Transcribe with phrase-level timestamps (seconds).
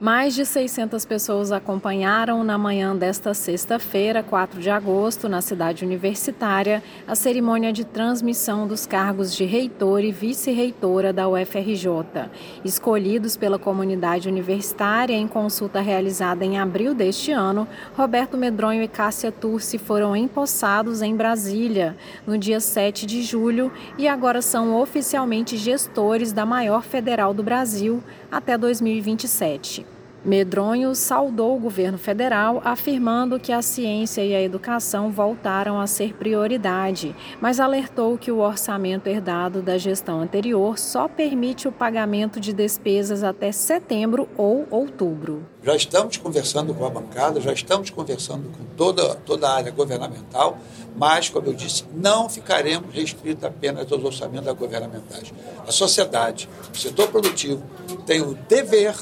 [0.00, 6.82] Mais de 600 pessoas acompanharam na manhã desta sexta-feira, 4 de agosto, na cidade universitária,
[7.06, 12.30] a cerimônia de transmissão dos cargos de reitor e vice-reitora da UFRJ,
[12.64, 17.68] escolhidos pela comunidade universitária em consulta realizada em abril deste ano.
[17.94, 21.94] Roberto Medronho e Cássia Turci foram empossados em Brasília
[22.26, 28.02] no dia 7 de julho e agora são oficialmente gestores da maior federal do Brasil
[28.32, 29.89] até 2027.
[30.22, 36.12] Medronho saudou o governo federal, afirmando que a ciência e a educação voltaram a ser
[36.14, 42.52] prioridade, mas alertou que o orçamento herdado da gestão anterior só permite o pagamento de
[42.52, 45.42] despesas até setembro ou outubro.
[45.62, 50.58] Já estamos conversando com a bancada, já estamos conversando com toda, toda a área governamental,
[50.96, 55.32] mas, como eu disse, não ficaremos restritos apenas aos orçamentos governamentais.
[55.66, 57.62] A sociedade, o setor produtivo,
[58.04, 58.94] tem o dever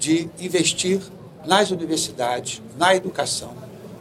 [0.00, 0.98] de investir
[1.46, 3.52] nas universidades, na educação,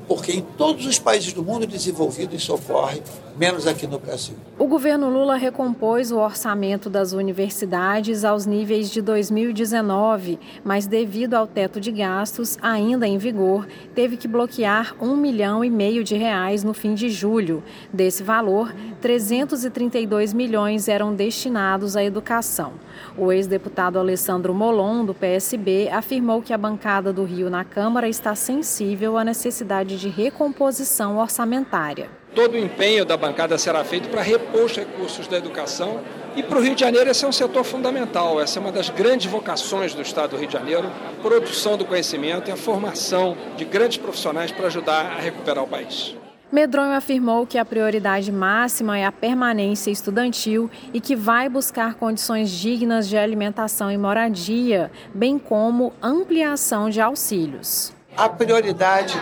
[0.08, 3.04] porque em todos os países do mundo desenvolvido isso ocorre,
[3.40, 4.36] menos aqui no Brasil.
[4.58, 11.48] O governo Lula recompôs o orçamento das universidades aos níveis de 2019, mas devido ao
[11.48, 16.66] teto de gastos ainda em vigor, teve que bloquear um milhão e meio de reais
[16.66, 17.64] no fim de julho.
[17.94, 22.74] Desse valor, 332 milhões eram destinados à educação.
[23.18, 28.36] O ex-deputado Alessandro Molon, do PSB, afirmou que a bancada do Rio na Câmara está
[28.36, 32.19] sensível à necessidade de recomposição orçamentária.
[32.34, 36.00] Todo o empenho da bancada será feito para repor os recursos da educação
[36.36, 38.90] e para o Rio de Janeiro esse é um setor fundamental, essa é uma das
[38.90, 43.36] grandes vocações do Estado do Rio de Janeiro, a produção do conhecimento e a formação
[43.58, 46.16] de grandes profissionais para ajudar a recuperar o país.
[46.52, 52.50] Medronho afirmou que a prioridade máxima é a permanência estudantil e que vai buscar condições
[52.50, 57.94] dignas de alimentação e moradia, bem como ampliação de auxílios.
[58.18, 59.14] A prioridade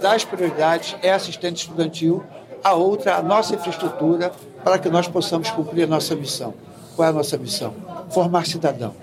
[0.00, 2.24] das prioridades é assistente estudantil,
[2.66, 4.32] a outra a nossa infraestrutura
[4.64, 6.52] para que nós possamos cumprir a nossa missão.
[6.96, 7.72] Qual é a nossa missão?
[8.10, 8.94] Formar cidadãos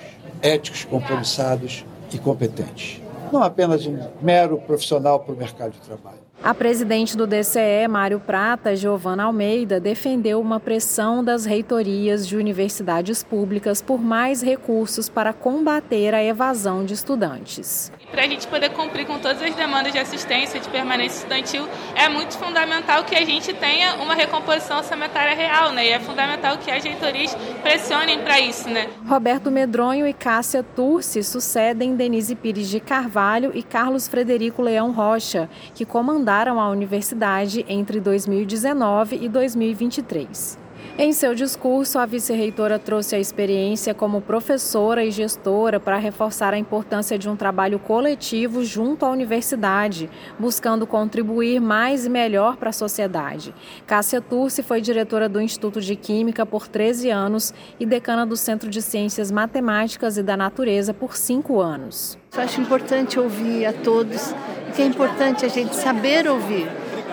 [0.41, 3.01] éticos, compromissados e competentes.
[3.31, 6.17] Não apenas um mero profissional para o mercado de trabalho.
[6.43, 13.23] A presidente do DCE, Mário Prata, Giovana Almeida, defendeu uma pressão das reitorias de universidades
[13.23, 19.07] públicas por mais recursos para combater a evasão de estudantes para a gente poder cumprir
[19.07, 23.51] com todas as demandas de assistência, de permanência estudantil, é muito fundamental que a gente
[23.53, 25.87] tenha uma recomposição orçamentária real, né?
[25.87, 28.87] E é fundamental que as reitorias pressionem para isso, né?
[29.07, 35.49] Roberto Medronho e Cássia Turci sucedem Denise Pires de Carvalho e Carlos Frederico Leão Rocha,
[35.73, 40.62] que comandaram a universidade entre 2019 e 2023.
[40.95, 46.57] Em seu discurso, a vice-reitora trouxe a experiência como professora e gestora para reforçar a
[46.57, 52.73] importância de um trabalho coletivo junto à universidade, buscando contribuir mais e melhor para a
[52.73, 53.55] sociedade.
[53.87, 58.69] Cássia Turci foi diretora do Instituto de Química por 13 anos e decana do Centro
[58.69, 62.19] de Ciências Matemáticas e da Natureza por 5 anos.
[62.35, 64.31] Eu acho importante ouvir a todos,
[64.75, 66.67] que é importante a gente saber ouvir.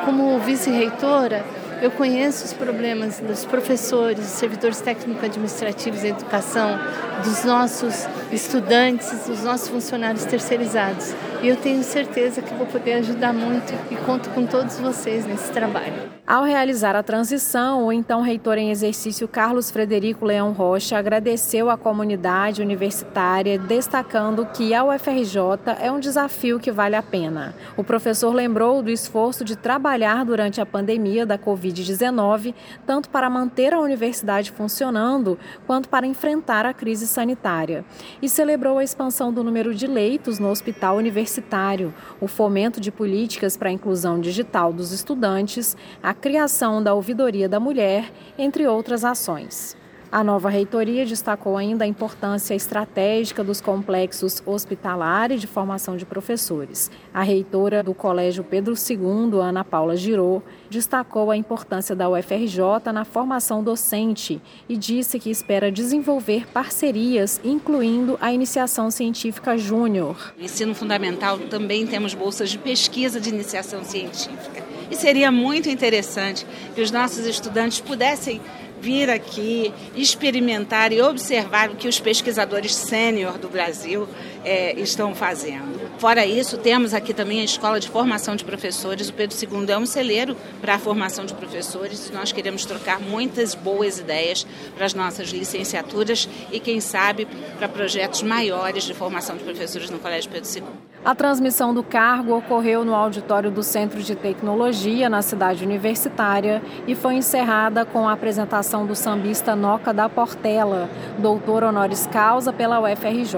[0.04, 1.44] Como vice-reitora,
[1.80, 6.78] eu conheço os problemas dos professores, dos servidores técnico-administrativos da educação,
[7.24, 11.14] dos nossos estudantes, dos nossos funcionários terceirizados.
[11.42, 15.50] E eu tenho certeza que vou poder ajudar muito e conto com todos vocês nesse
[15.52, 16.09] trabalho.
[16.30, 21.76] Ao realizar a transição, o então reitor em exercício Carlos Frederico Leão Rocha agradeceu à
[21.76, 25.40] comunidade universitária, destacando que a UFRJ
[25.80, 27.52] é um desafio que vale a pena.
[27.76, 32.54] O professor lembrou do esforço de trabalhar durante a pandemia da Covid-19,
[32.86, 35.36] tanto para manter a universidade funcionando,
[35.66, 37.84] quanto para enfrentar a crise sanitária.
[38.22, 43.56] E celebrou a expansão do número de leitos no hospital universitário o fomento de políticas
[43.56, 49.76] para a inclusão digital dos estudantes, a criação da Ouvidoria da Mulher, entre outras ações.
[50.12, 56.04] A nova reitoria destacou ainda a importância estratégica dos complexos hospitalar e de formação de
[56.04, 56.90] professores.
[57.14, 63.04] A reitora do Colégio Pedro II, Ana Paula Girô, destacou a importância da UFRJ na
[63.04, 70.34] formação docente e disse que espera desenvolver parcerias, incluindo a iniciação científica júnior.
[70.36, 74.69] No ensino fundamental também temos bolsas de pesquisa de iniciação científica.
[74.90, 76.44] E seria muito interessante
[76.74, 78.40] que os nossos estudantes pudessem
[78.80, 84.08] vir aqui, experimentar e observar o que os pesquisadores sênior do Brasil
[84.44, 85.80] é, estão fazendo.
[85.98, 89.10] Fora isso, temos aqui também a Escola de Formação de Professores.
[89.10, 92.10] O Pedro II é um celeiro para a formação de professores.
[92.10, 97.28] Nós queremos trocar muitas boas ideias para as nossas licenciaturas e, quem sabe,
[97.58, 100.90] para projetos maiores de formação de professores no Colégio Pedro II.
[101.02, 106.94] A transmissão do cargo ocorreu no auditório do Centro de Tecnologia, na cidade universitária, e
[106.94, 110.88] foi encerrada com a apresentação do sambista Noca da Portela,
[111.18, 113.36] doutor honoris causa pela UFRJ.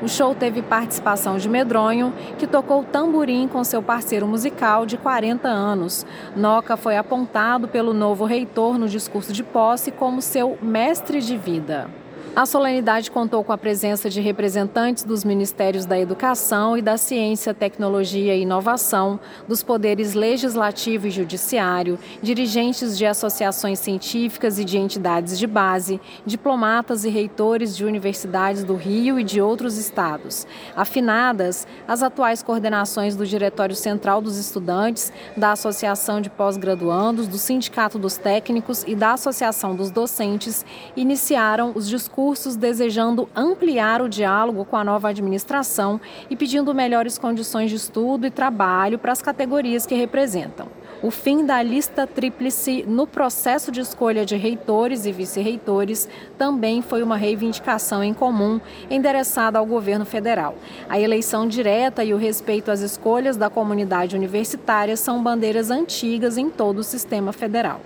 [0.00, 5.48] O show teve participação de Medronho, que tocou tamborim com seu parceiro musical de 40
[5.48, 6.06] anos.
[6.36, 11.99] Noca foi apontado pelo novo reitor no discurso de posse como seu mestre de vida.
[12.34, 17.52] A solenidade contou com a presença de representantes dos Ministérios da Educação e da Ciência,
[17.52, 19.18] Tecnologia e Inovação,
[19.48, 27.04] dos poderes legislativo e judiciário, dirigentes de associações científicas e de entidades de base, diplomatas
[27.04, 30.46] e reitores de universidades do Rio e de outros estados.
[30.76, 37.98] Afinadas as atuais coordenações do Diretório Central dos Estudantes, da Associação de Pós-Graduandos, do Sindicato
[37.98, 40.64] dos Técnicos e da Associação dos Docentes,
[40.96, 42.19] iniciaram os discursos
[42.56, 48.30] desejando ampliar o diálogo com a nova administração e pedindo melhores condições de estudo e
[48.30, 50.68] trabalho para as categorias que representam.
[51.02, 56.06] O fim da lista tríplice no processo de escolha de reitores e vice-reitores
[56.36, 60.54] também foi uma reivindicação em comum endereçada ao governo federal.
[60.90, 66.50] A eleição direta e o respeito às escolhas da comunidade universitária são bandeiras antigas em
[66.50, 67.80] todo o sistema federal.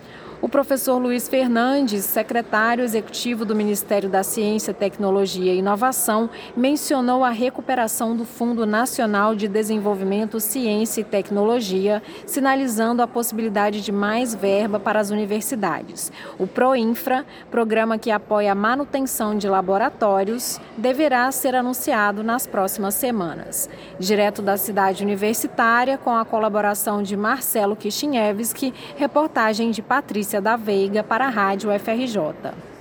[0.44, 7.31] O professor Luiz Fernandes, secretário executivo do Ministério da Ciência, Tecnologia e Inovação, mencionou a
[7.31, 14.79] recuperação do Fundo Nacional de Desenvolvimento, Ciência e Tecnologia, sinalizando a possibilidade de mais verba
[14.79, 16.12] para as universidades.
[16.38, 23.67] O PROINFRA, programa que apoia a manutenção de laboratórios, deverá ser anunciado nas próximas semanas.
[23.99, 31.02] Direto da cidade universitária, com a colaboração de Marcelo Kishinevski, reportagem de Patrícia da Veiga
[31.02, 32.74] para a Rádio FRJ.